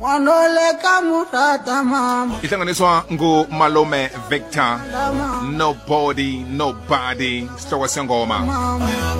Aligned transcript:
wanoleka 0.00 1.02
murata 1.02 1.84
mama. 1.84 2.38
Ihlanganiswa 2.42 3.04
ngumalume 3.12 4.10
victor. 4.28 4.80
Nobody 5.52 6.38
nobody. 6.38 7.48
Sihloko 7.56 7.88
sengoma. 7.88 8.38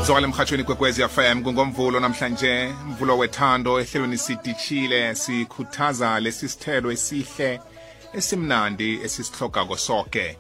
Zwakale 0.06 0.24
emhatshweni 0.27 0.64
kwekwezi 0.64 1.03
fm 1.08 1.43
kungomvulo 1.43 2.01
namhlanje. 2.01 2.74
Mvulo 2.88 3.19
wethando 3.19 3.80
ehlelweni 3.80 4.19
sidishile 4.19 5.14
sikhuthaza 5.14 6.21
lesi 6.21 6.48
sithelo 6.48 6.92
esihle 6.92 7.60
esimnandi 8.15 9.01
esisihlogako 9.04 9.76
soke. 9.76 10.38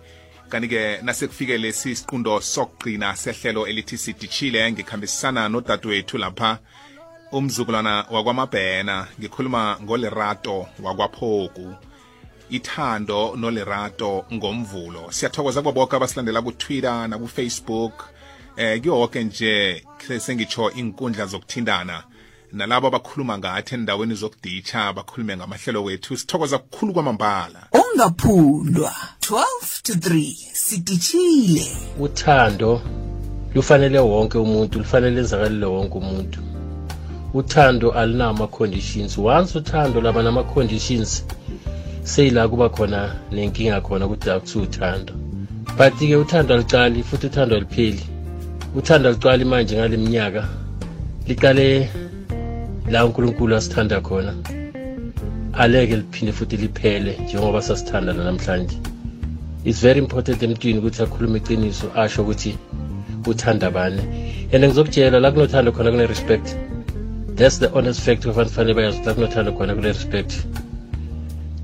Kanti-ke 0.48 0.98
nasekufike 1.02 1.58
lesi 1.58 1.96
siqundo 1.96 2.40
sokugcina 2.40 3.16
sehlelo 3.16 3.66
elithi 3.66 3.98
sidishile 3.98 4.72
ngikhambisana 4.72 5.48
nodadewethu 5.48 6.18
lapha 6.18 6.58
umzukulwana 7.32 8.04
wakwamabhena 8.10 9.06
ngikhuluma 9.20 9.78
ngolerato 9.82 10.66
wakwaphoku. 10.82 11.74
Ithando 12.50 13.36
nolerato 13.36 14.24
ngomvulo. 14.32 15.12
Siyathokoza 15.12 15.62
kubo 15.62 15.72
bonke 15.72 15.96
abasilandela 15.96 16.42
ku-twitter 16.42 17.08
naku-facebook. 17.08 17.92
Eh 18.56 18.80
kuyoke 18.80 19.24
nje 19.24 19.84
sengitsho 20.18 20.70
inkundla 20.70 21.26
zokuthindana 21.26 22.02
nalabo 22.52 22.86
abakhuluma 22.86 23.38
ngathi 23.38 23.74
endaweni 23.74 24.14
zokuditsha 24.14 24.92
bakhulume 24.92 25.36
ngamahlelo 25.36 25.84
wethu 25.84 26.16
sithokoza 26.16 26.58
kukhulu 26.58 26.92
kwamambala. 26.92 27.68
Ungaphundwa 27.72 28.94
12 29.20 29.82
to 29.82 29.92
3 29.92 30.34
sidishile 30.52 31.76
uthando 31.98 32.82
lufanele 33.54 33.98
wonke 33.98 34.38
umuntu 34.38 34.78
lufanele 34.78 35.16
lenzakalele 35.16 35.66
wonke 35.66 35.98
umuntu. 35.98 36.40
Uthando 37.34 37.92
alinama-conditions. 37.92 39.18
Once 39.18 39.58
uthando 39.58 40.00
laba 40.00 40.22
nama-conditions 40.22 41.24
seyila 42.02 42.48
kuba 42.48 42.68
khona 42.68 43.14
nenkinga 43.32 43.80
khona 43.80 44.06
ukuthi 44.06 44.30
akuthiwa 44.30 44.64
uthando. 44.64 45.12
But-ke 45.78 46.16
uthando 46.16 46.54
alicali 46.54 47.02
futhi 47.02 47.26
uthando 47.26 47.56
alipheli. 47.56 48.04
Uthando 48.74 49.08
alicali 49.08 49.44
manje 49.44 49.76
ngale 49.76 49.96
minyaka 49.96 50.48
liqale 51.26 51.90
la 52.90 53.04
unkulunkulu 53.04 53.56
asithanda 53.56 54.00
khona. 54.00 54.34
Aleke 55.52 55.96
liphinde 55.96 56.32
futhi 56.32 56.56
liphele 56.56 57.18
njengoba 57.24 57.62
sasithanda 57.62 58.12
namhlanje. 58.12 58.76
It's 59.64 59.80
very 59.80 59.98
important 59.98 60.42
emntwini 60.42 60.78
ukuthi 60.78 61.02
akhulume 61.02 61.38
iqiniso 61.38 61.90
asho 61.96 62.22
ukuthi 62.22 62.58
uthanda 63.26 63.70
bani. 63.70 64.02
And 64.52 64.64
ngizokutshela 64.64 65.20
la 65.20 65.30
kunothando 65.30 65.72
khona 65.72 65.90
kune-respect. 65.90 66.69
That's 67.40 67.58
the 67.58 67.72
honest 67.72 68.00
fact 68.02 68.26
abantu 68.26 68.52
fanele 68.52 68.74
bayazi 68.74 68.98
ukuthi 68.98 69.08
la 69.08 69.14
kunothando 69.14 69.52
khona 69.52 69.74
kule 69.74 69.88
respect. 69.88 70.32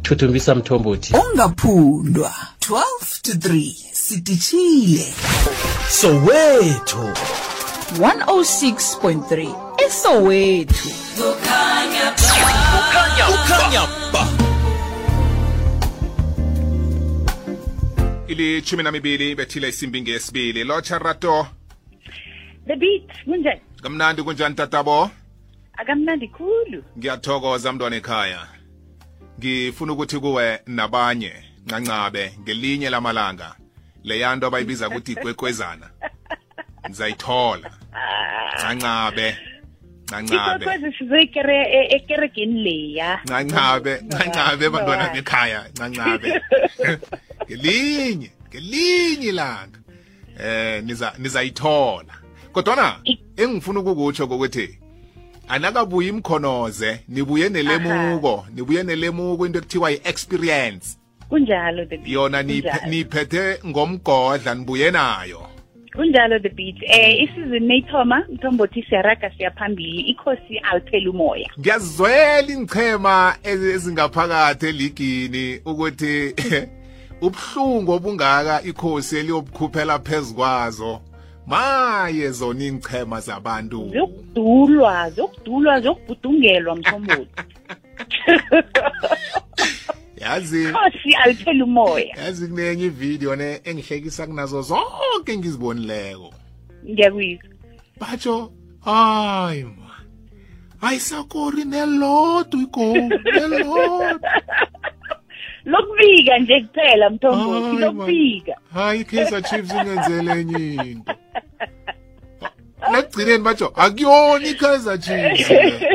Thuthumbisa 0.03 0.55
mthombothi. 0.55 1.15
Ungaphundwa 1.15 2.33
12 2.61 3.23
to 3.23 3.33
3 3.33 3.75
sitishile 3.93 5.15
soweto 5.89 7.13
106.3 7.99 9.55
esowethu. 9.87 10.89
Ukhanya 13.35 13.87
ba. 14.13 14.29
Ilithumi 18.29 18.83
namibili 18.83 19.35
bethile 19.35 19.69
isimbi 19.69 20.03
ngesibili. 20.03 20.65
Lotsha 20.65 20.99
rato. 20.99 21.47
The 22.67 22.77
beat 22.77 23.25
kunjani? 23.25 23.61
kamnandi 23.83 24.23
kunjani 24.23 24.55
tatabo 24.55 25.11
Akamnandi 25.77 26.29
khulu. 26.29 26.83
ngiyathokoza 26.99 27.73
mntwana 27.73 27.97
ekhaya. 27.97 28.47
Ngifuna 29.39 29.93
ukuthi 29.93 30.19
kuwe 30.19 30.61
nabanye 30.67 31.33
ncancabe 31.67 32.33
ngelinye 32.41 32.91
lamalanga. 32.91 33.57
Leyanto 34.05 34.47
abayibiza 34.47 34.89
ukuthi 34.89 35.13
ikwekwezana. 35.13 35.91
Ngizayithola. 36.89 37.71
Ncancabe 38.55 39.37
ncancabe. 40.05 40.65
Ikwekwezi 40.65 40.99
sizoyikere 40.99 41.57
e- 41.63 41.97
ekeregeni 41.97 42.63
leya. 42.65 43.21
ncancabe 43.25 44.01
ncancabe 44.01 44.71
bantwana 44.71 45.09
bekhaya 45.15 45.69
ncancabe. 45.69 46.43
Ngelinye 47.47 48.31
ngelinye 48.49 49.29
ilanga. 49.29 49.79
Eh 50.41 50.85
niza 50.85 51.13
nizayithola. 51.19 52.15
Kodwana 52.53 53.01
engifuna 53.37 53.81
ukukutsho 53.81 54.25
ukuthi 54.25 54.79
anakabuyi 55.49 56.09
imkhonoze 56.09 57.01
nibuye 57.09 57.49
nelemuko 57.49 58.47
nibuye 58.55 58.83
nelemuko 58.83 59.47
into 59.47 59.59
ekuthiwa 59.59 59.91
yi-experience. 59.91 60.99
Kunjalo 61.29 61.87
yona 62.05 62.43
niphethe 62.43 63.59
ngomgodla 63.67 64.55
nibuye 64.55 64.91
nayo. 64.91 65.47
Kunjalo 65.97 66.39
the 66.43 66.49
beat. 66.49 66.77
Eh 66.83 67.23
isizini 67.23 67.67
neyithoma 67.67 68.25
mthombothi 68.33 68.83
siyaraga 68.83 69.31
siyaphambili 69.37 70.01
ikhosi 70.01 70.59
aliphela 70.59 71.11
umoya. 71.11 71.51
ngiyazwela 71.61 72.49
ingchema 72.53 73.37
ezi- 73.45 73.71
ezingaphakathi 73.71 74.67
eligini 74.67 75.61
ukuthi 75.65 76.35
ubuhlungu 77.21 77.93
obungaka 77.93 78.63
ikhosi 78.63 79.17
eliyobukhuphela 79.19 79.99
phezu 79.99 80.35
kwazo. 80.35 81.01
Maye 81.47 82.31
zona 82.31 82.65
ingchema 82.65 83.21
zabantu 83.21 83.91
Zokudulwa, 83.95 85.11
zokudulwa, 85.11 85.81
zokubhudungelwa 85.81 86.77
mthombothi. 86.77 87.29
yazi 90.21 90.63
Ikhosi 90.65 91.15
aliphela 91.25 91.65
umoya. 91.65 92.17
yazi 92.17 92.49
kunenye 92.49 92.85
ividiyo 92.85 93.37
ne 93.37 93.61
engihlekisa 93.65 94.27
kunazo 94.27 94.63
zonke 94.63 95.33
engizibonileko 95.33 96.35
Ngiyakuyizwa. 96.91 97.49
batsho 98.01 98.53
hayi 98.85 99.65
ma 99.65 99.91
ayisakori 100.89 101.65
nelodwa 101.65 102.61
igoli 102.61 103.19
nelodwa 103.35 104.21
Lokubika 105.65 106.39
nje 106.39 106.61
kuphela 106.61 107.11
mthombothi, 107.11 107.61
Hayi, 107.61 107.73
man. 107.73 107.81
lokubika. 107.81 108.55
hayi 108.75 109.01
i-kaizer 109.01 109.43
chiefs 109.43 109.73
ingenzele 109.75 110.41
enye 110.41 110.75
into 110.91 111.13
nekugcineni 112.97 113.45
batsho 113.45 113.73
akuyona 113.77 114.47
i-kaizer 114.47 114.99
chiefs 114.99 115.51
le. 115.51 115.91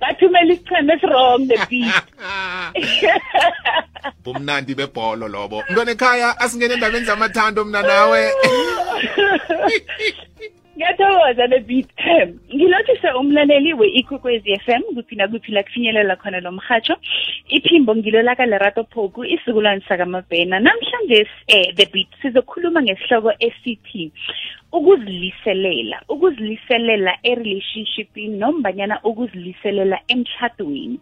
Bathumela 0.00 0.52
isicheme 0.52 0.94
esirong 0.94 1.48
the 1.48 1.66
beat. 1.68 2.04
bumnandi 4.24 4.74
bebholo 4.74 5.28
lobo. 5.28 5.62
Mntwana 5.70 5.90
ekhaya 5.90 6.40
asingene 6.40 6.74
endabeni 6.74 7.06
zamathando 7.06 7.64
mna 7.64 7.82
nawe. 7.82 8.30
Ngiyathokoza 10.76 11.48
the 11.48 11.60
beat. 11.60 11.88
Ngilothise 12.54 13.10
umlaleli 13.18 13.74
we-ikwekwezi 13.74 14.56
FM 14.64 14.82
kuphi 14.94 15.16
nakuphi 15.16 15.52
la 15.52 15.62
kufinyelela 15.62 16.16
khona 16.16 16.40
lo 16.40 16.52
mhatsho 16.52 16.96
iphimbo 17.48 17.96
ngilo 17.96 18.22
laka 18.22 18.46
lerato 18.46 18.84
phoku 18.84 19.24
isizukulwane 19.24 19.82
sakamabhena. 19.88 20.60
Namhlanje 20.60 21.26
eh, 21.46 21.74
the 21.76 21.86
beat 21.92 22.08
sizokhuluma 22.22 22.82
ngesihloko 22.82 23.32
esithi 23.38 24.12
ukuziliselela 24.72 26.02
ukuziliselela 26.08 27.18
e-relationshipini 27.22 28.38
nombanyana 28.38 29.00
ukuziliselela 29.04 29.98
emtshadweni 30.08 31.00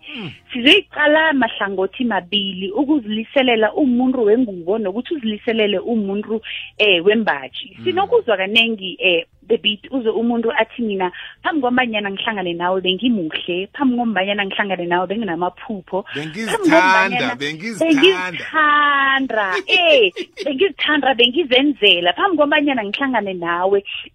sizoyiqala 0.52 1.32
mahlangothi 1.32 2.04
mabili 2.04 2.70
ukuziliselela 2.70 3.72
umuntu 3.72 4.24
wengubo 4.24 4.78
nokuthi 4.78 5.14
uziliselele 5.14 5.78
umuntu 5.78 6.40
eh 6.78 7.04
wembaji. 7.04 7.76
Sinokuzwa 7.84 8.36
kanengi 8.36 8.96
eh 9.00 9.26
the 9.48 9.56
beat 9.56 9.80
uze 9.90 10.08
umuntu 10.08 10.52
athi 10.52 10.82
mina 10.82 11.12
phambi 11.42 11.60
kwambanyana 11.60 12.10
ngihlangane 12.10 12.54
nawe 12.54 12.80
bengimuhle 12.80 13.68
phambi 13.72 13.96
kwambanyana 13.96 14.46
ngihlangane 14.46 14.86
nawe 14.86 15.06
benginamaphupho 15.06 16.04
bengizithanda 16.14 17.34
bengizithanda. 17.34 19.54
eh 19.66 20.12
bengizithanda 20.44 21.14
bengizenzela 21.14 22.12
phambi 22.12 22.36
kwambanyana 22.36 22.84
ngihlangane 22.84 23.34
nawe 23.34 23.57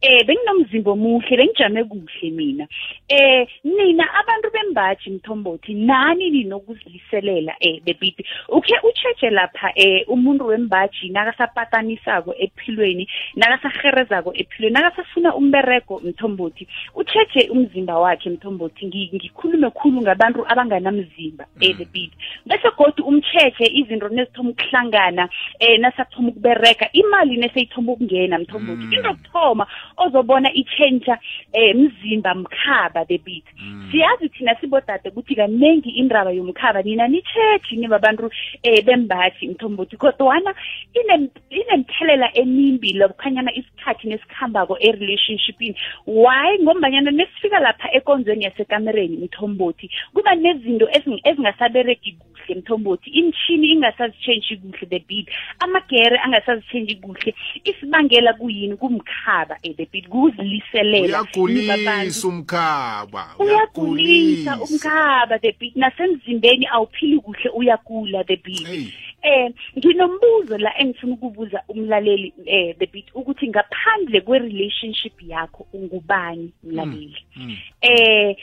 eh 0.01 0.25
benginomzimba 0.27 0.91
omuhle 0.91 1.37
bengijame 1.37 1.83
kuhle 1.83 2.29
mina. 2.31 2.67
Eh 3.09 3.47
nina 3.63 4.03
abantu 4.13 4.49
bembaji 4.53 5.09
mthombothi 5.09 5.73
nani 5.73 6.29
ninokuziliselela 6.29 7.55
eh 7.59 7.81
the 7.85 7.93
beat 7.93 8.15
ukhe 8.49 8.75
ucheche 8.83 9.29
lapha 9.29 9.71
eh 9.75 10.03
umuntu 10.07 10.45
wembaji 10.47 11.09
nakasapatanisako 11.09 12.35
ephilweni 12.37 13.07
nakasaherezako 13.35 14.33
ephilweni 14.35 14.73
nakasafuna 14.73 15.35
umberego 15.35 15.99
mthombothi 16.03 16.67
ucheche 16.95 17.49
umzimba 17.49 17.99
wakhe 17.99 18.29
mthombothi 18.29 18.85
ngi- 18.85 19.09
ngikhulume 19.15 19.69
khulu 19.69 20.01
ngabantu 20.01 20.45
abanganamzimba 20.51 21.45
eh 21.61 21.75
the 21.77 21.85
beat 21.85 22.11
bese 22.45 22.69
godu 22.77 23.03
umcheche 23.03 23.65
izinto 23.73 24.09
nezithoma 24.09 24.49
ukuhlangana 24.49 25.29
eh 25.59 25.79
nasathoma 25.79 26.29
ukubereka 26.29 26.91
imali 26.91 27.37
neseyithoma 27.37 27.91
ukungena 27.91 28.39
mthombothi 28.39 28.95
into 28.95 29.13
yokuthoma 29.33 29.67
ozobona 29.97 30.53
itshentsha 30.53 31.17
eh 31.53 31.75
mzimba 31.75 32.35
mkhaba 32.35 33.05
the 33.07 33.17
beat. 33.17 33.43
Siyazi 33.91 34.29
thina 34.29 34.51
nathi 34.53 34.67
bodade 34.67 35.09
ukuthi 35.09 35.35
kaningi 35.35 35.89
indaba 35.89 36.31
yomkhaba 36.31 36.81
nina 36.83 37.07
nitshethi 37.07 37.75
nibabantu 37.75 38.25
um 38.25 38.85
bembathi 38.85 39.47
mthombothi 39.47 39.97
kodwana 39.97 40.53
ine- 40.93 41.29
inemthelela 41.49 42.29
emimbi 42.37 42.93
lokukhanyana 42.93 43.51
isikhathi 43.83 44.07
nesikhambako 44.07 44.77
e-relationshipini. 44.79 45.75
Why? 46.07 46.59
Ngombanyana 46.61 47.11
nesifika 47.11 47.59
lapha 47.59 47.91
ekonzweni 47.93 48.43
yasekamereni 48.45 49.17
mthombothi 49.17 49.89
kuba 50.13 50.35
nezinto 50.35 50.85
ezing- 50.85 51.19
ezingasabereki 51.23 52.11
kuhle 52.11 52.55
mthombothi. 52.55 53.09
Imshini 53.09 53.67
ingasazitshentshi 53.71 54.57
kuhle 54.57 54.85
the 54.89 54.99
beat. 54.99 55.27
Amagere 55.59 56.17
angasazitshentshi 56.19 56.95
kuhle. 56.95 57.35
Isibangela 57.63 58.33
kuyini? 58.33 58.75
Kumkhaba 58.77 59.57
eh, 59.63 59.75
the 59.75 59.85
beat. 59.91 60.07
Kuziliselela 60.07 61.21
uyagulisa 61.21 62.27
umkhaba 62.27 63.27
uyagulisa 63.39 64.57
umkhaba 64.59 65.39
the 65.39 65.51
beat. 65.59 65.75
Nasemzimbeni 65.75 66.67
awuphili 66.71 67.19
kuhle 67.19 67.49
uyagula 67.49 68.23
the 68.23 68.35
beat. 68.35 68.67
Hey. 68.67 68.87
eh 69.23 69.51
nginombuzo 69.77 70.57
la 70.57 70.77
engifuna 70.79 71.13
ukubuza 71.13 71.63
umlaleli 71.67 72.33
eh 72.45 72.75
the 72.79 72.85
beat 72.85 73.05
ukuthi 73.13 73.47
ngaphandle 73.73 74.21
kwe-relationship 74.21 75.13
yakho 75.27 75.65
ungubani 75.73 76.51
mlaleli 76.63 77.17
Mm. 77.35 77.57
eh 77.81 78.35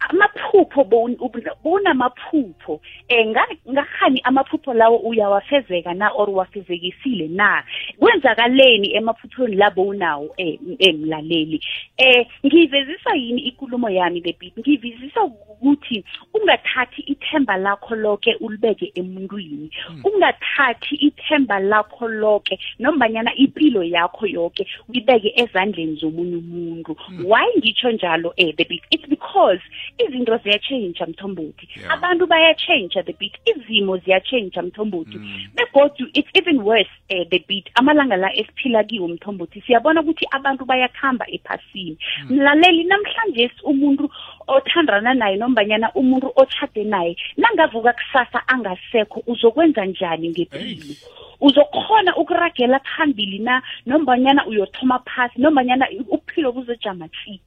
amaphupho 0.00 0.84
bowun- 0.84 1.16
ub- 1.20 1.56
bowunamaphupho 1.64 2.80
eh 3.08 3.26
nga- 3.26 3.56
ngahani 3.72 4.20
amaphupho 4.24 4.74
lawo 4.74 4.96
uyawafezeka 4.96 5.94
na 5.94 6.10
or 6.10 6.30
wafezekisile 6.30 7.28
na? 7.28 7.64
Kwenzakaleni 7.98 8.94
emaphuphweni 8.94 9.56
labo 9.56 9.82
unawo 9.82 10.34
eh 10.36 10.58
m- 10.62 10.76
eh, 10.78 10.94
mlaleli? 10.94 11.60
Eh 11.96 12.26
ngiyivezisa 12.46 13.14
yini 13.14 13.40
ikulumo 13.42 13.90
yami 13.90 14.20
the 14.20 14.32
beat? 14.40 14.58
Ngiyivezisa 14.58 15.24
ukuthi 15.24 16.04
ungathathi 16.34 17.02
ithemba 17.02 17.56
lakho 17.56 17.94
lonke 17.96 18.34
ulibeke 18.40 18.92
emuntwini. 18.94 19.70
Ungathathi 20.04 20.94
ithemba 20.94 21.58
lakho 21.60 22.08
lonke 22.08 22.58
nombanyana 22.78 23.34
impilo 23.34 23.82
yakho 23.84 24.26
yonke 24.26 24.66
uyibeke 24.88 25.32
ezandleni 25.36 25.96
zomunye 25.96 26.36
umuntu. 26.36 26.96
Why 27.24 27.46
ngitsho 27.58 27.90
njalo 27.92 28.32
eh 28.36 28.54
the 28.56 28.64
beat? 28.64 28.82
It's 28.90 29.06
because 29.08 29.60
izinto 29.98 30.36
ziyatshentsha 30.36 31.06
mthombothi 31.06 31.68
Yeah. 31.76 31.92
abantu 31.94 32.26
bayatshentsha 32.26 33.02
the 33.02 33.12
beat 33.12 33.34
izimo 33.44 33.96
ziyatshentsha 33.96 34.62
mthombothi 34.62 35.18
begodu 35.54 36.06
it's 36.14 36.30
even 36.34 36.60
worse 36.60 36.90
eh, 37.08 37.26
the 37.30 37.44
beat 37.48 37.70
amalanga 37.74 38.16
la 38.16 38.36
esiphila 38.36 38.84
kiwo 38.84 39.08
mthombothi 39.08 39.60
siyabona 39.60 40.00
ukuthi 40.00 40.26
abantu 40.30 40.64
bayakhamba 40.64 41.26
ephasini. 41.30 41.98
Mlaleli 42.30 42.84
namhlanje 42.84 43.50
umuntu 43.64 44.10
othandana 44.46 45.14
naye 45.14 45.36
nombanyana 45.36 45.92
umuntu 45.94 46.32
otshade 46.36 46.84
naye 46.84 47.16
nangavuka 47.36 47.92
kusasa 47.92 48.48
angasekho 48.48 49.22
uzokwenza 49.26 49.84
njani 49.84 50.28
ngempilo 50.28 50.94
uzokhona 51.40 52.16
ukuragela 52.16 52.80
phambili 52.80 53.38
na? 53.38 53.62
Nombanyana 53.86 54.46
uyothoma 54.46 54.98
phasi 54.98 55.40
nombanyana 55.40 55.86
uphilo 56.10 56.52
buzojama 56.52 57.08
tsi 57.08 57.40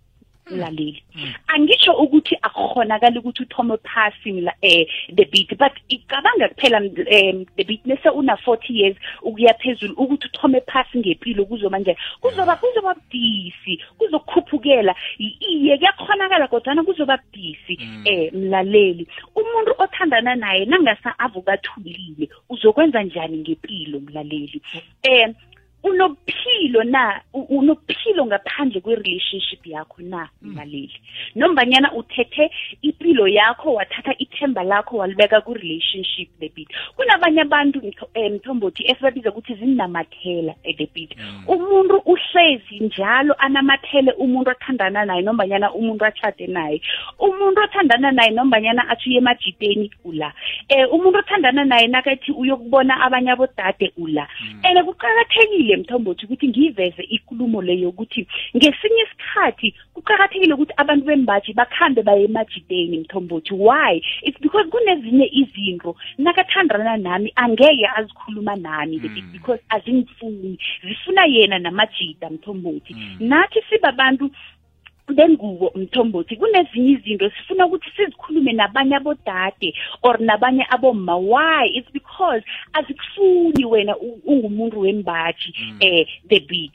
mlaleli 0.52 1.04
angitsho 1.48 1.94
ukuthi 1.94 2.38
akukhonakali 2.42 3.20
ukuthi 3.20 3.44
uthome 3.44 3.78
phasi 3.78 4.32
mla 4.32 4.54
eh 4.62 4.88
the 5.16 5.26
beat 5.26 5.50
but 5.58 5.74
icabanga 5.90 6.50
kuphela 6.50 6.78
um 6.78 7.46
the 7.58 7.64
beat 7.64 7.86
nese 7.86 8.10
una 8.10 8.34
40 8.36 8.74
years 8.74 8.98
ukuya 9.22 9.54
phezulu 9.54 9.94
ukuthi 9.94 10.28
uthome 10.28 10.62
phasi 10.62 10.98
ngempilo 10.98 11.46
kuzoba 11.46 11.80
njani? 11.80 11.98
Kuzoba 12.22 12.56
kuzoba 12.56 12.94
budisi 12.94 13.80
kuzokhuphukela. 13.98 14.96
I- 15.20 15.38
iye 15.40 15.78
kuyakhonakala 15.78 16.48
kodwana 16.48 16.84
kuzoba 16.84 17.18
budisi 17.18 17.80
eh 18.06 18.34
mlaleli. 18.34 19.08
Umuntu 19.36 19.72
othandana 19.78 20.36
naye 20.36 20.66
nangasa 20.66 21.20
avukathulile 21.20 22.30
uzokwenza 22.50 23.04
njani 23.04 23.38
ngempilo 23.38 24.00
mlaleli? 24.00 24.62
Eh 25.04 25.30
unophilo 25.84 26.84
na 26.84 27.22
u- 27.34 27.48
unophilo 27.58 28.26
ngaphandle 28.26 28.82
kwe-relationship 28.82 29.66
yakho 29.68 30.02
na 30.02 30.30
mlaleli? 30.42 30.94
Nombanyana 31.36 31.94
uthethe 31.94 32.52
impilo 32.82 33.28
yakho 33.28 33.74
wathatha 33.74 34.14
ithemba 34.18 34.64
lakho 34.64 34.98
walibeka 34.98 35.42
ku-relationship 35.42 36.30
the 36.40 36.50
beat. 36.50 36.68
Kunabanye 36.96 37.42
abantu 37.42 37.80
mtho- 37.80 38.10
eh, 38.14 38.32
mthombothi 38.32 38.84
esibabiza 38.92 39.30
ukuthi 39.30 39.56
zinamathela 39.56 40.56
eh, 40.64 40.76
the 40.78 40.88
beat. 40.96 41.12
Umuntu 41.48 41.98
uhlezi 42.06 42.80
njalo 42.80 43.34
anamathele 43.38 44.12
umuntu 44.12 44.50
othandana 44.52 45.06
naye 45.06 45.22
nombanyana 45.22 45.74
umuntu 45.74 46.06
atshade 46.06 46.48
naye. 46.48 46.82
Umuntu 47.20 47.62
othandana 47.62 48.12
naye 48.12 48.30
nombanyana 48.32 48.90
athi 48.90 49.10
uye 49.10 49.18
emajiteni 49.18 49.92
ula. 50.06 50.34
Eh 50.70 50.94
umuntu 50.94 51.20
othandana 51.20 51.66
naye 51.66 51.88
nakathi 51.88 52.32
uyokubona 52.32 53.02
abanye 53.02 53.32
abodade 53.32 53.92
ula. 53.98 54.28
And 54.64 54.80
kuqakathekile 54.86 55.71
mthombothi 55.78 56.26
ukuthi 56.26 56.48
ngiyiveze 56.48 57.04
ikulumo 57.04 57.62
leyo 57.62 57.90
ukuthi 57.90 58.28
ngesinye 58.58 59.02
isikhathi 59.04 59.74
kuqakathekile 59.94 60.54
ukuthi 60.54 60.74
abantu 60.78 61.06
bembaji 61.06 61.54
bakhambe 61.54 62.04
baye 62.04 62.24
emajideni 62.24 63.00
mthombothi 63.00 63.54
why? 63.54 64.02
It's 64.22 64.40
because 64.42 64.70
kunezinye 64.70 65.30
izinto 65.32 65.96
nakathandana 66.18 66.98
nami 66.98 67.32
angeke 67.36 67.88
azikhuluma 67.96 68.56
nami 68.56 68.98
mm. 69.04 69.32
because 69.32 69.62
azingifuni 69.70 70.60
zifuna 70.84 71.26
yena 71.26 71.60
namajida 71.60 72.30
mthombothi 72.30 72.96
nathi 73.20 73.62
sibabantu 73.70 74.32
bengubo 75.08 75.72
mthombothi 75.76 76.36
kunezinye 76.36 76.92
izinto 76.92 77.30
sifuna 77.30 77.66
ukuthi 77.66 77.92
sizikhulume 77.96 78.54
nabanye 78.54 78.96
abodade 78.96 79.74
or 80.04 80.20
nabanye 80.20 80.66
abomma. 80.70 81.18
Why? 81.18 81.68
It's 81.74 81.92
because 81.92 82.44
azikufuni 82.74 83.66
wena 83.66 83.98
ungumuntu 83.98 84.80
wembaji 84.80 85.56
eh 85.80 86.08
the 86.30 86.40
big 86.40 86.72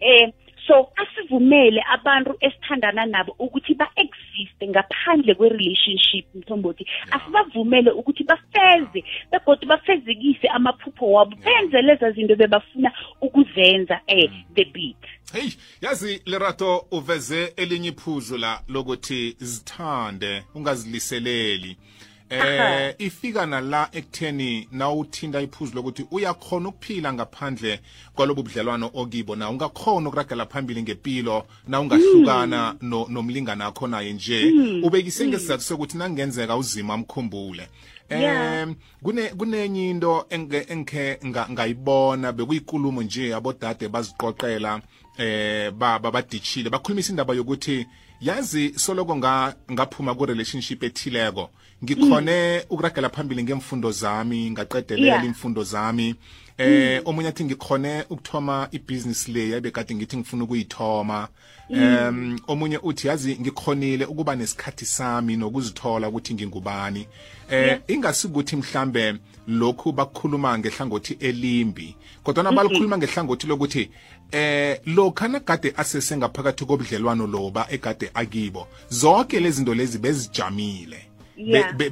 eh 0.00 0.32
so 0.66 0.92
asivumele 0.96 1.84
abantu 1.92 2.36
esithandana 2.40 3.06
nabo 3.06 3.34
ukuthi 3.38 3.74
ba-existe 3.74 4.68
ngaphandle 4.68 5.34
kwe-relationship 5.34 6.26
mthombothi. 6.34 6.86
Asibavumele 7.10 7.90
ukuthi 7.90 8.24
bafeze 8.24 9.04
begodwa 9.32 9.66
bafezekise 9.68 10.48
amaphupho 10.48 11.12
wabo 11.12 11.36
benze 11.36 11.82
leza 11.82 12.10
zinto 12.12 12.36
bebafuna 12.36 12.92
ukuzenza 13.20 14.00
eh 14.06 14.30
the 14.54 14.64
beat. 14.64 15.02
Hey 15.32 15.50
yazi 15.80 16.22
lerato 16.26 16.86
uveze 16.90 17.52
elinye 17.56 17.88
iphuzu 17.88 18.38
la 18.38 18.62
lokuthi 18.68 19.36
zithande 19.38 20.42
ungaziliseleli 20.54 21.76
Aha. 21.80 22.09
Eh 22.30 22.94
ifika 22.98 23.46
nala 23.46 23.88
ekutheni 23.92 24.68
nawuthinta 24.72 25.40
iphuzu 25.40 25.74
lokuthi 25.74 26.06
uyakhona 26.10 26.68
ukuphila 26.68 27.12
ngaphandle 27.12 27.80
kwalobu 28.14 28.42
budlelwano 28.42 28.90
okibo 28.94 29.36
na 29.36 29.50
ungakhona 29.50 30.08
ukuragela 30.08 30.46
phambili 30.46 30.82
ngempilo 30.82 31.46
na 31.68 31.80
ungahlukana 31.80 32.76
no, 32.80 33.06
nomlingani 33.08 33.62
akho 33.62 33.86
naye 33.88 34.12
nje. 34.12 34.52
Ubekise 34.82 35.26
ngesizathu 35.26 35.62
sokuthi 35.64 35.98
nangenzeka 35.98 36.56
uzima 36.56 36.96
mkhumbule 36.96 37.68
Yeah. 38.10 38.62
em 38.62 38.74
kune 39.02 39.28
kunenye 39.28 39.90
into 39.90 40.26
engikhe 40.30 41.18
nga- 41.26 41.46
ngayibona 41.50 42.32
bekuyikulumo 42.32 43.02
nje 43.02 43.34
abodade 43.34 43.88
baziqoqela 43.88 44.80
eh 45.18 45.70
baba 45.70 46.10
badishile 46.10 46.70
bakhulumisa 46.70 47.10
indaba 47.12 47.34
yokuthi 47.34 47.86
yazi 48.20 48.72
soloko 48.76 49.16
nga 49.16 49.54
ngaphuma 49.72 50.14
ku 50.14 50.26
relationship 50.26 50.82
ethileko. 50.82 51.50
Ngikhone 51.84 52.64
ukuragela 52.70 53.08
phambili 53.08 53.42
ngemfundo 53.44 53.90
zami 53.90 54.50
ngaqedelela 54.50 55.06
Yeah. 55.06 55.24
imfundo 55.26 55.62
zami. 55.64 56.14
Eh 56.58 57.02
omunye 57.04 57.28
athi 57.28 57.44
ngikhone 57.44 58.04
ukuthoma 58.10 58.68
ibusiness 58.72 59.28
le 59.28 59.50
ebekade 59.56 59.94
ngithi 59.94 60.16
ngifuna 60.16 60.44
ukuyithoma. 60.44 61.28
Um 61.70 62.38
omunye 62.48 62.78
uthi 62.78 63.08
yazi 63.08 63.38
ngikhonile 63.40 64.04
ukuba 64.04 64.36
nesikhathi 64.36 64.86
sami 64.86 65.36
nokuzithola 65.36 66.08
ukuthi 66.08 66.34
ngingubani. 66.34 67.06
Eh 67.50 67.80
ingasikuthi 67.88 68.56
mhlambe 68.56 69.14
lokhu 69.48 69.92
bakukhuluma 69.92 70.58
ngehlangothi 70.58 71.16
elimbi 71.20 71.96
kodwa 72.22 72.44
nabalikhuluma 72.44 72.98
ngehlangothi 72.98 73.46
lokuthi 73.46 73.90
eh 74.32 74.80
lokha 74.86 75.28
nagade 75.28 75.72
asesengaphakathi 75.76 76.64
kobudlelwano 76.64 77.26
loba 77.26 77.66
egade 77.70 78.10
akibo 78.14 78.66
zonke 78.88 79.40
lezi 79.40 79.56
zinto 79.56 79.74
lezi 79.74 79.98
bezijamile. 79.98 81.06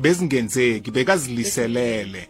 Bezingenzeki 0.01 0.91
bekaziliselele 0.91 2.29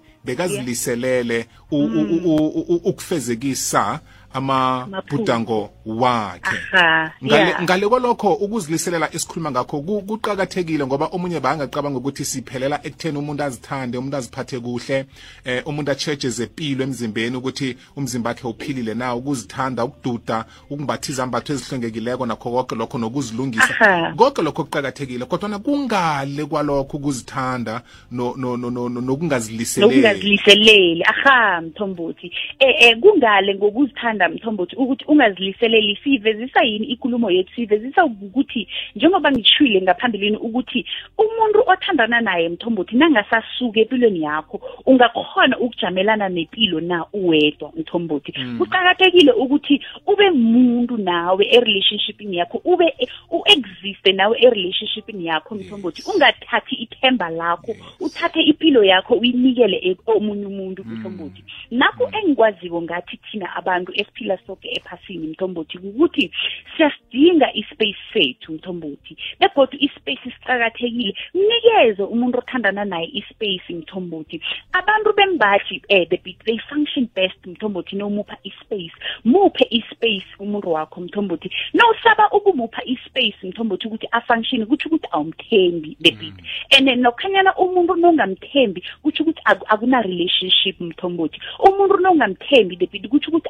u- 1.71 2.65
u- 2.69 2.81
ukufezekisa 2.85 4.01
amabhudango 4.33 5.71
wakhe. 5.87 6.57
Aha 6.73 7.13
ngale 7.25 7.49
yeah. 7.49 7.63
ngale 7.63 7.89
kwalokho 7.89 8.33
ukuziliselela 8.35 9.15
esikhuluma 9.15 9.51
ngakho 9.51 9.81
ku- 9.81 10.03
kuqakathekile 10.03 10.87
ngoba 10.87 11.07
omunye 11.13 11.41
bangacabanga 11.41 11.99
ukuthi 11.99 12.25
siphelela 12.25 12.81
ekutheni 12.85 13.19
umuntu 13.19 13.43
azithande 13.43 13.99
umuntu 13.99 14.17
aziphathe 14.17 14.61
kuhle 14.61 15.07
eh 15.45 15.63
umuntu 15.67 15.91
acheje 15.91 16.29
zempilo 16.31 16.85
emzimbeni 16.85 17.37
ukuthi 17.37 17.77
umzimba 17.97 18.31
wakhe 18.31 18.49
uphilile 18.49 18.95
na 18.95 19.15
ukuzithanda 19.15 19.85
ukududa 19.85 20.45
ukumbatha 20.71 21.13
izambatho 21.13 21.53
ezihlengekileko 21.53 22.27
nakho 22.27 22.51
konke 22.51 22.75
lokho 22.75 22.99
nokuzilungisa. 22.99 23.75
Aha. 23.81 24.15
konke 24.17 24.43
lokho 24.43 24.65
kuqakathekile 24.65 25.25
kodwa 25.25 25.49
kungale 25.59 26.45
kwalokho 26.45 26.97
ukuzithanda 26.97 27.83
no- 28.11 28.35
no- 28.37 28.57
no- 28.57 28.71
no- 28.71 28.89
no- 28.89 29.01
nokungaziliseleli. 29.01 29.89
Nokungaziliseleli. 30.03 31.05
Aha 31.05 31.61
mthombothi. 31.61 32.33
Eh 32.59 32.75
eh 32.79 32.97
kungale 33.01 33.55
ngokuzithanda 33.55 34.28
mthombothi 34.29 34.77
ukuthi 34.77 35.05
ungaziliseleli 35.09 35.99
siyivezisa 36.05 36.63
yini 36.63 36.87
ikulumo 36.87 37.31
yethu 37.31 37.55
siyivezisa 37.55 38.05
ukuthi 38.05 38.69
njengoba 38.97 39.33
ngishwile 39.33 39.83
ngaphambilini 39.83 40.37
ukuthi 40.37 40.87
umuntu 41.19 41.63
othandana 41.67 42.21
naye 42.21 42.49
mthombothi 42.49 42.97
nangasasuka 42.97 43.81
empilweni 43.81 44.23
yakho 44.23 44.61
ungakhona 44.87 45.59
ukujamelana 45.59 46.29
nempilo 46.29 46.81
na 46.81 47.05
uwedwa 47.13 47.73
mthombothi? 47.77 48.33
Kuqakathekile 48.59 49.33
ukuthi 49.33 49.83
ube 50.07 50.31
muntu 50.31 50.97
nawe 50.97 51.47
e-relationshipini 51.51 52.37
yakho 52.37 52.61
ube 52.65 52.95
u-existe 53.31 54.13
nawe 54.13 54.39
e-relationshipini 54.41 55.27
yakho 55.27 55.55
mthombothi. 55.55 56.03
Ungathathi 56.15 56.75
ithemba 56.75 57.31
lakho 57.31 57.77
uthathe 58.01 58.41
impilo 58.43 58.85
yakho 58.85 59.15
uyinikele 59.15 59.77
e- 59.77 59.97
omunye 60.07 60.47
umuntu 60.47 60.85
mthombothi. 60.85 61.45
Nakho 61.71 62.11
engikwaziko 62.13 62.83
ngathi 62.83 63.17
thina 63.17 63.57
abantu 63.57 63.93
esiphila 64.09 64.39
soke 64.47 64.69
ephasini 64.69 65.27
mthombothi 65.27 65.79
ukuthi 65.79 66.31
siyasidinga 66.77 67.53
ispace 67.55 67.97
sethu 68.13 68.53
mthombothi. 68.53 69.17
Begodwa 69.41 69.81
ispace 69.81 70.31
siqakathekile. 70.31 71.15
Mnikeze 71.35 72.03
umuntu 72.03 72.39
othandana 72.39 72.85
naye 72.85 73.11
ispace 73.13 73.75
mthombothi. 73.75 74.41
Abantu 74.73 75.13
bembaji 75.13 75.83
eh, 75.89 76.09
the, 76.09 76.37
they 76.45 76.59
function 76.71 77.09
best 77.15 77.47
mthombothi 77.47 77.97
nomupha 77.97 78.37
ispace. 78.45 78.93
Muphe 79.25 79.67
ispace 79.71 80.27
umuntu 80.39 80.73
wakho 80.73 81.01
mthombothi. 81.01 81.51
Nawusaba 81.73 82.31
ukumupha 82.31 82.85
ispace 82.85 83.37
mthombothi 83.43 83.87
ukuthi 83.87 84.09
afunction 84.13 84.67
kutsho 84.67 84.89
ukuthi 84.89 85.09
awumthembi 85.13 85.97
the 86.01 86.11
bit 86.11 86.35
and 86.77 86.87
then 86.87 87.03
nokhanyana 87.03 87.55
umuntu 87.57 87.95
nongamthembi 87.97 88.83
kutsho 89.03 89.23
ukuthi 89.23 89.41
aku- 89.45 89.67
akuna-relationship 89.69 90.81
mthombothi. 90.81 91.41
Umuntu 91.59 91.97
nongamthembi 91.99 92.77
the 92.77 92.87
bit 92.87 93.09
kutsho 93.09 93.31
ukuthi 93.31 93.49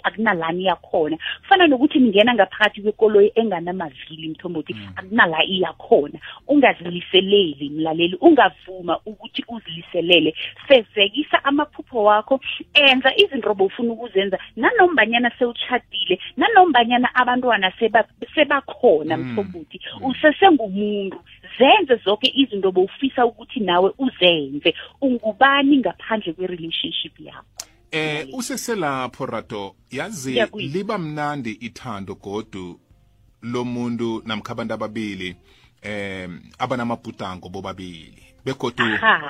akunalani 0.49 0.65
yakhona. 0.65 1.19
Kufana 1.43 1.67
nokuthi 1.67 1.99
ningena 1.99 2.35
ngaphakathi 2.35 2.83
kwekoloyi 2.83 3.33
enganamavili 3.35 4.29
mthombothi 4.29 4.77
akunala 4.97 5.45
iyakhona 5.45 6.19
ungaziliseleli 6.49 7.71
mlaleli 7.71 8.17
ungavuma 8.21 8.99
ukuthi 9.07 9.45
uziliselele. 9.49 10.35
Fezekisa 10.67 11.45
amaphupho 11.45 12.05
wakho 12.05 12.41
enza 12.75 13.13
izinto 13.17 13.55
bofuna 13.55 13.93
ukuzenza. 13.93 14.39
Nanombanyana 14.57 15.31
sewutshadile 15.39 16.19
nanombanyana 16.37 17.15
abantwana 17.15 17.73
seba- 17.79 18.09
sebakhona 18.35 19.17
mthombothi 19.17 19.81
usesengumuntu. 20.03 21.19
Zenze 21.59 21.97
zonke 22.05 22.33
izinto 22.35 22.73
bowufisa 22.73 23.27
ukuthi 23.27 23.61
nawe 23.61 23.93
uzenze. 23.99 24.75
Ungubani 25.01 25.77
ngaphandle 25.79 26.33
kwe-relationship 26.33 27.21
yakho? 27.21 27.58
Eh 27.91 28.29
useselapho 28.33 29.27
rato. 29.27 29.77
Yazi 29.91 30.43
liba 30.55 30.99
mnandi 30.99 31.51
ithando 31.61 32.15
godu 32.15 32.81
lomuntu 33.43 34.23
namkha 34.27 34.53
abantu 34.53 34.75
ababili 34.75 35.37
em 35.83 36.41
abanamabhudango 36.59 37.49
bobabili. 37.49 38.23
Begodu 38.45 38.85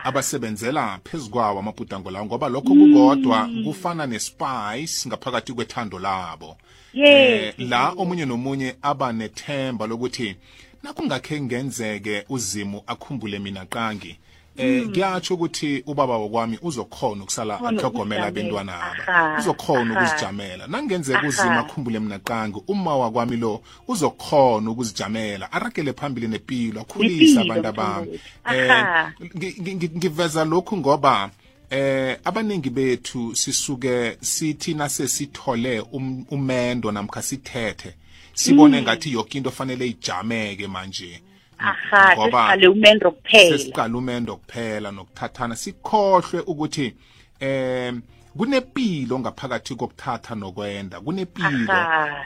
abasebenzela 0.04 1.00
phezukwawo 1.04 1.58
amabhudango 1.58 2.10
lawo 2.10 2.26
ngoba 2.26 2.48
lokho 2.48 2.74
kukodwa 2.74 3.48
kufana 3.64 4.06
nespice 4.06 5.08
ngaphakathi 5.08 5.52
kwethando 5.52 5.98
labo. 5.98 6.56
Eh 6.94 7.54
la 7.58 7.90
omunye 7.90 8.24
nomunye 8.26 8.76
aba 8.82 9.12
nethemba 9.12 9.86
lokuthi 9.86 10.36
nakungakhe 10.82 11.40
ngenzeke 11.40 12.24
uzimu 12.28 12.82
akhumbule 12.86 13.38
mina 13.38 13.66
qangi 13.66 14.18
eh 14.58 14.84
kuyatsho 14.88 15.34
ukuthi 15.34 15.82
ubaba 15.86 16.16
wokwami 16.16 16.58
uzokhona 16.62 17.22
ukusala 17.22 17.56
Khona 17.58 17.78
ahlogomela 17.78 18.26
ukuzijamela. 18.28 18.28
abantwana 18.28 18.72
aba 18.82 19.08
Aha, 19.08 19.38
uzokhona 19.38 19.94
aha. 19.94 20.04
ukuzijamela 20.06 20.66
nangenzeka 20.66 21.18
Aha. 21.18 21.28
uzima 21.28 21.58
akhumbule 21.58 22.00
mina 22.00 22.18
qangi 22.18 22.62
uma 22.68 22.96
wakwami 22.96 23.36
lo 23.36 23.62
uzokhona 23.88 24.70
ukuzijamela 24.70 25.52
aragele 25.52 25.92
phambili 25.92 26.28
nempilo 26.28 26.80
akhulise 26.80 27.34
Nepilo, 27.34 27.54
abantu 27.54 27.68
abami 27.68 28.06
mthombothi. 28.06 28.20
eh 28.54 28.70
Aha. 28.72 29.12
ngi- 29.20 29.54
ngi- 29.60 29.74
ngi- 29.74 29.96
ngiveza 29.96 30.44
lokhu 30.44 30.76
ngoba 30.76 31.30
eh 31.70 32.16
abaningi 32.24 32.70
bethu 32.70 33.36
sisuke 33.36 34.16
sithi 34.20 34.74
nasesithole 34.74 35.80
um- 35.80 36.24
umendo 36.30 36.92
namkha 36.92 37.22
sithethe 37.22 37.94
sibone 38.34 38.82
ngathi 38.82 39.12
yonke 39.12 39.38
into 39.38 39.50
fanele 39.50 39.86
ijameke 39.86 40.66
manje 40.66 41.22
aha 41.58 42.16
sesiqale 42.16 42.68
umendo 42.68 43.10
kuphela 43.10 43.58
sesiqala 43.58 43.98
umendo 43.98 44.36
kuphela 44.36 44.90
nokuthathana 44.90 45.56
sikhohlwe 45.56 46.40
ukuthi 46.46 46.94
em 47.40 48.02
kunepilo 48.38 49.18
ngaphakathi 49.18 49.74
kokuthatha 49.74 50.34
nokwenda 50.34 51.00
kunepilo. 51.00 51.74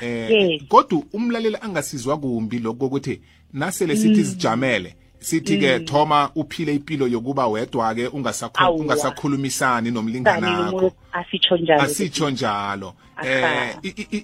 Eh 0.00 0.60
kodwa 0.68 1.02
umlaleli 1.12 1.56
angasizwa 1.60 2.16
kumbi 2.18 2.58
lokho 2.58 2.86
ukuthi 2.86 3.20
nasele 3.52 3.96
sithi 3.96 4.20
Mm. 4.20 4.24
sijamele 4.24 4.96
sithi 5.20 5.58
ke 5.58 5.78
thoma 5.80 6.30
uphile 6.34 6.74
impilo 6.74 7.08
yokuba 7.08 7.46
wedwa 7.46 7.94
ke 7.94 8.08
ungasakhulumisani 8.08 9.90
nomlinganakho 9.90 10.76
umuntu 10.76 10.92
asitsho 11.12 11.56
njalo 11.56 11.82
asitsho 11.82 12.30
njalo. 12.30 12.94
Eh 13.24 13.76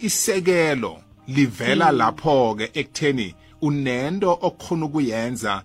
isekelo 0.02 0.98
livela 1.28 1.92
lapho 1.92 2.54
ke 2.54 2.70
ekutheni 2.74 3.34
unento 3.62 4.38
okhona 4.42 4.86
ukuyenza 4.86 5.62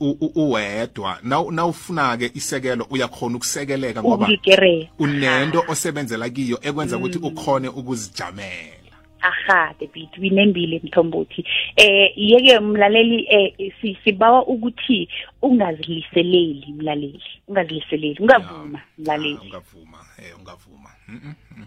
u- 0.00 0.16
u- 0.20 0.32
uwedwa. 0.34 1.18
Naw- 1.24 1.52
nawufuna 1.52 2.16
ke 2.16 2.30
isekelo 2.34 2.86
uyakhona 2.90 3.36
ukusekeleka 3.36 4.02
ngoba 4.02 4.24
ukulikerea 4.24 4.88
unento 4.98 5.64
osebenzela 5.68 6.28
kiyo 6.30 6.58
ekwenza 6.62 6.96
ukuthi 6.96 7.18
ukhone 7.18 7.68
ukuzijamela. 7.68 8.76
Aha 9.20 9.74
the 9.78 9.86
beat 9.86 10.18
winembile 10.18 10.80
mthombothi. 10.84 11.44
Eh 11.76 12.12
yeke 12.16 12.60
mlaleli 12.60 13.26
eh 13.30 13.72
si- 13.80 13.98
sibawa 14.04 14.46
ukuthi 14.46 15.08
ungaziliseleli 15.42 16.66
mlaleli 16.78 17.22
ungaziliseleli 17.48 18.16
ungavuma 18.20 18.78
Ah, 18.78 18.84
mlaleli. 18.98 19.38
ungavuma 19.42 19.98
eh 20.18 20.38
ungavuma. 20.38 20.90
Mm, 21.08 21.20
mm, 21.24 21.34
mm, 21.56 21.66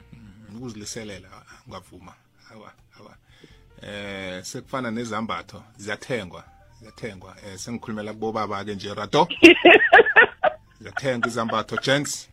mm. 0.50 0.58
ukuziliselela 0.58 1.28
ah, 1.34 1.62
ungavuma. 1.68 2.14
Awa 2.54 2.72
awa. 3.00 3.16
Eh 3.82 4.44
sekufana 4.44 4.92
nezambatho 4.92 5.64
ziyathengwa 5.78 6.44
ziyathengwa 6.82 7.36
eh 7.48 7.58
sengikhulumela 7.58 8.14
kubobaba 8.14 8.64
ke 8.66 8.76
nje 8.76 8.94
rato 8.94 9.28
ziyathengwa 10.80 11.28
izambatho 11.28 11.76
gents 11.86 12.30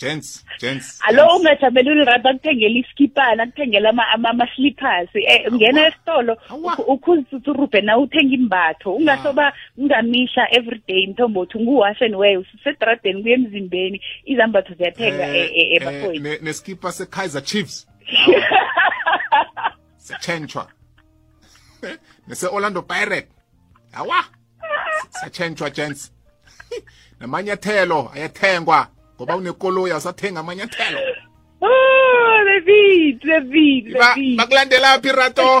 gents 0.00 0.44
gents 0.60 1.00
alo 1.08 1.22
gents. 1.22 1.36
ungajameli 1.40 1.90
ulirata 1.90 2.30
akuthengela 2.30 2.78
iskipana 2.78 3.42
akuthengela 3.42 3.88
ama- 3.90 4.08
ama- 4.08 4.28
ama-slippers 4.30 5.08
eh 5.14 5.52
ungena 5.52 5.86
esitolo 5.86 6.36
Awa. 6.48 6.78
ukhuzitsurubhe 6.78 7.80
na 7.80 7.98
uthenga 7.98 8.34
imbatho 8.34 8.94
ungasoba 8.94 9.52
ungamisha 9.78 10.46
everyday 10.50 11.06
mthombothi 11.06 11.58
ngu-wash 11.58 12.02
and 12.02 12.14
wear 12.14 12.38
usedradeni 12.38 13.22
kuye 13.22 13.34
emzimbeni 13.34 14.02
izambatho 14.24 14.74
ziyathenga 14.74 15.26
Eh, 15.28 15.34
e- 15.36 15.50
e- 15.54 15.74
eh, 15.74 15.82
ebafowethu 15.82 16.22
ne- 16.22 16.38
neskipa 16.42 16.92
se-kaizer 16.92 17.42
chiefs 17.44 17.88
siyatshentshwa 20.12 20.66
nese-orlando 22.28 22.82
pirate 22.82 23.28
awa! 23.94 24.24
Siyatshentshwa 25.10 25.70
gents. 25.70 26.12
Namanyathelo 27.20 28.10
ayathengwa 28.14 28.88
ngoba 29.16 29.36
unekoloyi 29.36 29.92
awusathenga 29.92 30.40
amanyathelo. 30.40 30.98
Oh 31.60 32.44
the 32.44 32.60
beat 32.66 33.20
the 33.22 33.40
beat 33.40 33.84
the 33.92 33.98
Ba- 33.98 34.14
beat 34.14 34.38
bakulandela 34.38 35.00
phi 35.02 35.12
rato? 35.12 35.60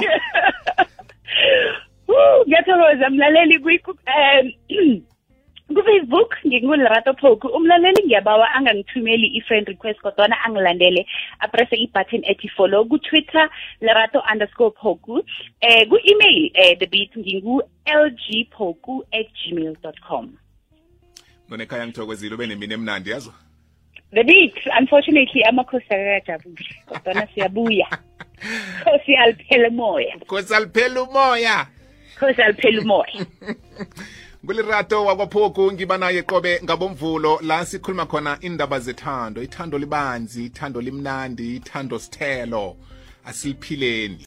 Woo, 2.08 2.44
ngiyathokoza 2.46 3.10
mlaleli 3.10 3.58
kwi- 3.58 3.80
em, 4.06 4.52
ku-facebook 5.74 6.36
ngingulerato 6.46 7.14
phoku. 7.20 7.48
Umlaleli 7.48 8.02
ngiyabawa 8.04 8.46
angangithumeli 8.54 9.26
i-friend 9.38 9.68
request 9.68 10.00
kodwana 10.00 10.36
angilandele. 10.44 11.06
Apresse 11.40 11.76
i-button 11.76 12.22
ethi 12.24 12.48
follow 12.48 12.84
ku-twitter 12.84 13.50
lerato 13.80 14.22
underscore 14.32 14.72
phoku. 14.82 15.22
Eh 15.60 15.88
ku-email 15.88 16.50
eh 16.54 16.78
the 16.78 16.86
beat 16.86 17.16
ngingu-lg 17.16 18.48
phoku 18.56 19.02
at 19.12 19.26
gmail 19.38 19.76
dot 19.82 20.00
com. 20.08 20.36
Nonekhaya 21.48 21.86
ngithokozile 21.86 22.34
ube 22.34 22.46
nemini 22.46 22.74
emnandi 22.74 23.10
yazwa 23.10 23.34
the 24.12 24.24
beat 24.24 24.54
unfortunately 24.78 25.42
amakhosi 25.44 25.86
akakajabuli 25.90 26.76
kodwana 26.86 27.26
siyabuya. 27.34 27.86
Khosi 28.84 29.16
aliphele 29.16 29.68
umoya. 29.68 30.18
Khosi 30.26 30.54
aliphela 30.54 31.02
umoya. 31.02 31.66
Khosi 32.18 32.42
aliphele 32.42 32.80
umoya. 32.80 33.26
ngulirato 34.44 35.04
wakwaphoku 35.04 35.72
ngiba 35.72 35.98
naye 35.98 36.22
qobe 36.22 36.60
ngabomvulo 36.64 37.40
la 37.42 37.66
sikhuluma 37.66 38.06
khona 38.06 38.38
indaba 38.40 38.80
zethando 38.80 39.42
ithando 39.42 39.78
libanzi 39.78 40.44
ithando 40.44 40.80
limnandi 40.80 41.56
ithando 41.56 41.98
sithelo. 41.98 42.76
Asiliphileni 43.24 44.18